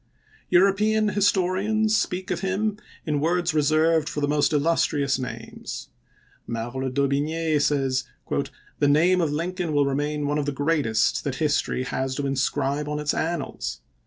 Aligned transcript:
European 0.49 1.09
historians 1.09 1.95
speak 1.95 2.31
of 2.31 2.39
him 2.39 2.79
in 3.05 3.19
words 3.19 3.53
reserved 3.53 4.09
for 4.09 4.19
the 4.19 4.27
most 4.27 4.51
illustrious 4.51 5.19
names. 5.19 5.89
Merle 6.47 6.89
d'Aubigne 6.89 7.59
says," 7.59 8.05
The 8.79 8.87
name 8.87 9.21
of 9.21 9.31
Lin 9.31 9.53
coln 9.53 9.73
will 9.73 9.85
remain 9.85 10.25
one 10.25 10.39
of 10.39 10.47
the 10.47 10.51
greatest 10.53 11.23
that 11.23 11.35
history 11.35 11.83
has 11.83 12.15
to 12.15 12.25
inscribe 12.25 12.89
on 12.89 12.97
its 12.97 13.13
annals.'' 13.13 13.81